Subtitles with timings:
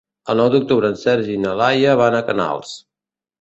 [0.33, 2.73] El nou d'octubre en Sergi i na Laia van a Canals.